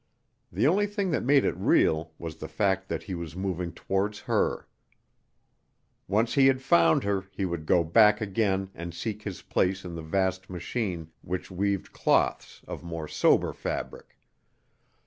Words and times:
The 0.51 0.65
only 0.65 0.87
thing 0.87 1.11
that 1.11 1.21
made 1.21 1.45
it 1.45 1.55
real 1.55 2.11
was 2.17 2.37
the 2.37 2.47
fact 2.47 2.89
that 2.89 3.03
he 3.03 3.13
was 3.13 3.35
moving 3.35 3.71
towards 3.71 4.21
her. 4.21 4.67
Once 6.07 6.33
he 6.33 6.47
had 6.47 6.59
found 6.59 7.03
her 7.03 7.25
he 7.29 7.45
would 7.45 7.67
go 7.67 7.83
back 7.83 8.19
again 8.19 8.71
and 8.73 8.95
seek 8.95 9.21
his 9.21 9.43
place 9.43 9.85
in 9.85 9.93
the 9.93 10.01
vast 10.01 10.49
machine 10.49 11.11
which 11.21 11.51
weaved 11.51 11.91
cloths 11.91 12.63
of 12.67 12.81
more 12.81 13.07
sober 13.07 13.53
fabric. 13.53 14.17